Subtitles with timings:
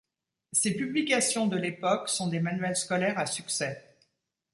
[0.51, 3.99] Ses publications de l'époque sont des manuels scolaires à succès.